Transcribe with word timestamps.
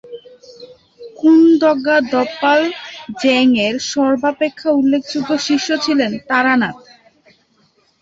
কুন-দ্গা'-দ্পাল-ব্জাংয়ের 1.17 2.65
সর্বাপেক্ষা 3.91 4.69
উল্লেখযোগ্য 4.79 5.29
শিষ্য 5.47 5.69
ছিলেন 5.85 6.11
তারানাথ। 6.29 6.77